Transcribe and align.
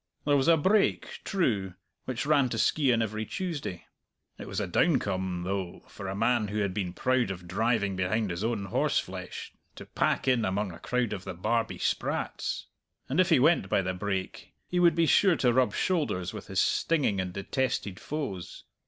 There 0.25 0.35
was 0.35 0.47
a 0.47 0.57
brake, 0.57 1.19
true, 1.23 1.75
which 2.05 2.25
ran 2.25 2.49
to 2.49 2.57
Skeighan 2.57 3.03
every 3.03 3.23
Tuesday. 3.23 3.85
It 4.39 4.47
was 4.47 4.59
a 4.59 4.65
downcome, 4.67 5.43
though, 5.43 5.83
for 5.87 6.07
a 6.07 6.15
man 6.15 6.47
who 6.47 6.57
had 6.57 6.73
been 6.73 6.91
proud 6.91 7.29
of 7.29 7.47
driving 7.47 7.95
behind 7.95 8.31
his 8.31 8.43
own 8.43 8.65
horseflesh 8.65 9.51
to 9.75 9.85
pack 9.85 10.27
in 10.27 10.43
among 10.43 10.71
a 10.71 10.79
crowd 10.79 11.13
of 11.13 11.23
the 11.23 11.35
Barbie 11.35 11.77
sprats. 11.77 12.65
And 13.09 13.19
if 13.19 13.29
he 13.29 13.37
went 13.37 13.69
by 13.69 13.83
the 13.83 13.93
brake, 13.93 14.53
he 14.67 14.79
would 14.79 14.95
be 14.95 15.05
sure 15.05 15.35
to 15.35 15.53
rub 15.53 15.75
shoulders 15.75 16.33
with 16.33 16.47
his 16.47 16.59
stinging 16.59 17.21
and 17.21 17.31
detested 17.31 17.99
foes. 17.99 18.63